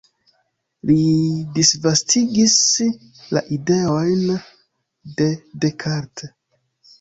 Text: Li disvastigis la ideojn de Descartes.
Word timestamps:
Li 0.91 1.01
disvastigis 1.57 2.55
la 3.37 3.43
ideojn 3.59 4.25
de 5.21 5.29
Descartes. 5.67 6.35